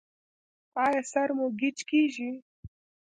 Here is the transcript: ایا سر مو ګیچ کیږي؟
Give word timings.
ایا 0.83 1.01
سر 1.11 1.29
مو 1.37 1.45
ګیچ 1.59 1.77
کیږي؟ 1.89 2.29